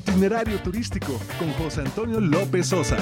Itinerario 0.00 0.58
turístico 0.60 1.20
con 1.38 1.52
José 1.52 1.82
Antonio 1.82 2.20
López 2.20 2.68
Sosa. 2.68 2.96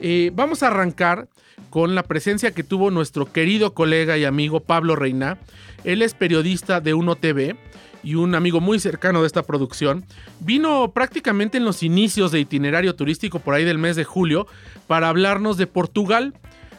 Eh, 0.00 0.30
vamos 0.34 0.62
a 0.62 0.68
arrancar 0.68 1.28
con 1.70 1.94
la 1.94 2.02
presencia 2.02 2.52
que 2.52 2.62
tuvo 2.62 2.90
nuestro 2.90 3.26
querido 3.32 3.74
colega 3.74 4.16
y 4.16 4.24
amigo 4.24 4.60
Pablo 4.60 4.96
Reina. 4.96 5.38
Él 5.84 6.02
es 6.02 6.14
periodista 6.14 6.80
de 6.80 6.94
Uno 6.94 7.16
TV 7.16 7.56
y 8.02 8.14
un 8.14 8.34
amigo 8.34 8.60
muy 8.60 8.78
cercano 8.78 9.20
de 9.20 9.26
esta 9.26 9.42
producción. 9.42 10.04
Vino 10.40 10.92
prácticamente 10.92 11.58
en 11.58 11.64
los 11.64 11.82
inicios 11.82 12.32
de 12.32 12.40
itinerario 12.40 12.94
turístico 12.94 13.40
por 13.40 13.54
ahí 13.54 13.64
del 13.64 13.78
mes 13.78 13.96
de 13.96 14.04
julio 14.04 14.46
para 14.86 15.08
hablarnos 15.08 15.56
de 15.56 15.66
Portugal. 15.66 16.34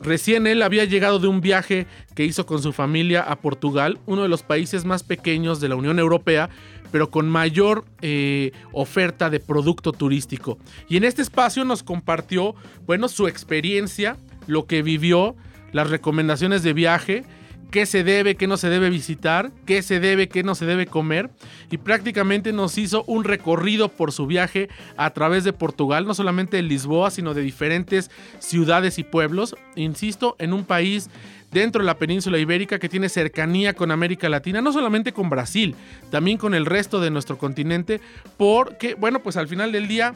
Recién 0.00 0.46
él 0.46 0.62
había 0.62 0.84
llegado 0.86 1.18
de 1.18 1.28
un 1.28 1.40
viaje 1.40 1.86
que 2.14 2.24
hizo 2.24 2.46
con 2.46 2.62
su 2.62 2.72
familia 2.72 3.20
a 3.20 3.36
Portugal, 3.36 3.98
uno 4.06 4.22
de 4.22 4.28
los 4.28 4.42
países 4.42 4.86
más 4.86 5.02
pequeños 5.02 5.60
de 5.60 5.68
la 5.68 5.76
Unión 5.76 5.98
Europea, 5.98 6.48
pero 6.90 7.10
con 7.10 7.28
mayor 7.28 7.84
eh, 8.02 8.52
oferta 8.72 9.30
de 9.30 9.40
producto 9.40 9.92
turístico. 9.92 10.58
Y 10.88 10.96
en 10.96 11.04
este 11.04 11.22
espacio 11.22 11.64
nos 11.64 11.82
compartió, 11.82 12.54
bueno, 12.86 13.08
su 13.08 13.28
experiencia, 13.28 14.16
lo 14.46 14.66
que 14.66 14.82
vivió, 14.82 15.36
las 15.72 15.90
recomendaciones 15.90 16.62
de 16.62 16.72
viaje, 16.72 17.24
qué 17.70 17.86
se 17.86 18.04
debe, 18.04 18.34
qué 18.34 18.46
no 18.46 18.56
se 18.56 18.68
debe 18.68 18.90
visitar, 18.90 19.50
qué 19.66 19.82
se 19.82 20.00
debe, 20.00 20.28
qué 20.28 20.42
no 20.42 20.54
se 20.54 20.66
debe 20.66 20.86
comer. 20.86 21.30
Y 21.70 21.78
prácticamente 21.78 22.52
nos 22.52 22.76
hizo 22.78 23.04
un 23.06 23.24
recorrido 23.24 23.88
por 23.88 24.12
su 24.12 24.26
viaje 24.26 24.68
a 24.96 25.10
través 25.10 25.44
de 25.44 25.52
Portugal, 25.52 26.06
no 26.06 26.14
solamente 26.14 26.56
de 26.56 26.62
Lisboa, 26.62 27.10
sino 27.10 27.34
de 27.34 27.42
diferentes 27.42 28.10
ciudades 28.38 28.98
y 28.98 29.04
pueblos. 29.04 29.54
Insisto, 29.76 30.36
en 30.38 30.52
un 30.52 30.64
país 30.64 31.08
dentro 31.50 31.82
de 31.82 31.86
la 31.86 31.98
península 31.98 32.38
ibérica 32.38 32.78
que 32.78 32.88
tiene 32.88 33.08
cercanía 33.08 33.74
con 33.74 33.90
América 33.90 34.28
Latina, 34.28 34.60
no 34.60 34.72
solamente 34.72 35.12
con 35.12 35.30
Brasil, 35.30 35.74
también 36.10 36.38
con 36.38 36.54
el 36.54 36.66
resto 36.66 37.00
de 37.00 37.10
nuestro 37.10 37.38
continente, 37.38 38.00
porque, 38.36 38.94
bueno, 38.94 39.20
pues 39.20 39.36
al 39.36 39.48
final 39.48 39.72
del 39.72 39.88
día 39.88 40.14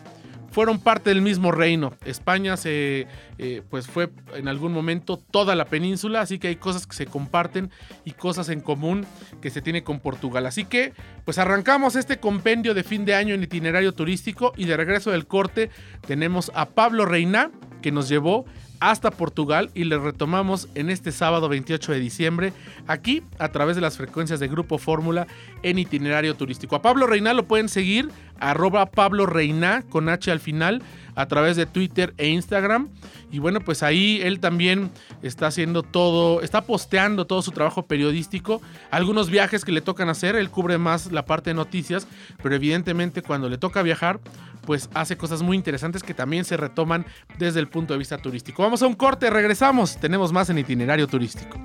fueron 0.54 0.78
parte 0.78 1.10
del 1.10 1.20
mismo 1.20 1.50
reino. 1.50 1.94
España 2.04 2.56
se, 2.56 3.08
eh, 3.38 3.62
pues 3.70 3.88
fue 3.88 4.08
en 4.36 4.46
algún 4.46 4.72
momento 4.72 5.16
toda 5.16 5.56
la 5.56 5.64
península, 5.64 6.20
así 6.20 6.38
que 6.38 6.46
hay 6.46 6.54
cosas 6.54 6.86
que 6.86 6.94
se 6.94 7.06
comparten 7.06 7.72
y 8.04 8.12
cosas 8.12 8.48
en 8.50 8.60
común 8.60 9.04
que 9.42 9.50
se 9.50 9.62
tiene 9.62 9.82
con 9.82 9.98
Portugal. 9.98 10.46
Así 10.46 10.64
que, 10.64 10.92
pues 11.24 11.38
arrancamos 11.38 11.96
este 11.96 12.18
compendio 12.18 12.72
de 12.72 12.84
fin 12.84 13.04
de 13.04 13.16
año 13.16 13.34
en 13.34 13.42
itinerario 13.42 13.94
turístico 13.94 14.52
y 14.56 14.66
de 14.66 14.76
regreso 14.76 15.10
del 15.10 15.26
corte 15.26 15.70
tenemos 16.06 16.52
a 16.54 16.66
Pablo 16.66 17.04
Reina 17.04 17.50
que 17.84 17.92
nos 17.92 18.08
llevó 18.08 18.46
hasta 18.80 19.10
Portugal 19.10 19.68
y 19.74 19.84
le 19.84 19.98
retomamos 19.98 20.70
en 20.74 20.88
este 20.88 21.12
sábado 21.12 21.50
28 21.50 21.92
de 21.92 22.00
diciembre 22.00 22.52
aquí 22.86 23.22
a 23.38 23.50
través 23.50 23.76
de 23.76 23.82
las 23.82 23.98
frecuencias 23.98 24.40
de 24.40 24.48
Grupo 24.48 24.78
Fórmula 24.78 25.26
en 25.62 25.78
itinerario 25.78 26.34
turístico. 26.34 26.76
A 26.76 26.80
Pablo 26.80 27.06
Reina 27.06 27.34
lo 27.34 27.44
pueden 27.44 27.68
seguir 27.68 28.08
arroba 28.40 28.86
Pablo 28.86 29.26
Reina 29.26 29.84
con 29.90 30.08
H 30.08 30.32
al 30.32 30.40
final 30.40 30.82
a 31.14 31.26
través 31.26 31.56
de 31.58 31.66
Twitter 31.66 32.14
e 32.16 32.28
Instagram. 32.28 32.88
Y 33.30 33.38
bueno, 33.38 33.60
pues 33.60 33.82
ahí 33.82 34.18
él 34.22 34.40
también 34.40 34.90
está 35.22 35.48
haciendo 35.48 35.82
todo, 35.82 36.40
está 36.40 36.62
posteando 36.62 37.26
todo 37.26 37.42
su 37.42 37.50
trabajo 37.50 37.82
periodístico, 37.86 38.62
algunos 38.90 39.28
viajes 39.28 39.62
que 39.66 39.72
le 39.72 39.82
tocan 39.82 40.08
hacer, 40.08 40.36
él 40.36 40.48
cubre 40.48 40.78
más 40.78 41.12
la 41.12 41.26
parte 41.26 41.50
de 41.50 41.54
noticias, 41.54 42.08
pero 42.42 42.54
evidentemente 42.54 43.20
cuando 43.20 43.50
le 43.50 43.58
toca 43.58 43.82
viajar, 43.82 44.20
pues 44.64 44.88
hace 44.94 45.16
cosas 45.16 45.42
muy 45.42 45.56
interesantes 45.56 46.02
que 46.02 46.14
también 46.14 46.44
se 46.44 46.56
retoman 46.56 47.06
desde 47.38 47.60
el 47.60 47.68
punto 47.68 47.94
de 47.94 47.98
vista 47.98 48.18
turístico. 48.18 48.62
Vamos 48.62 48.82
a 48.82 48.86
un 48.86 48.94
corte, 48.94 49.30
regresamos, 49.30 49.96
tenemos 49.96 50.32
más 50.32 50.50
en 50.50 50.58
itinerario 50.58 51.06
turístico. 51.06 51.58